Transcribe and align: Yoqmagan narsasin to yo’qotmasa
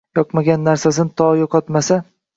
Yoqmagan 0.19 0.63
narsasin 0.69 1.13
to 1.21 1.31
yo’qotmasa 1.43 1.99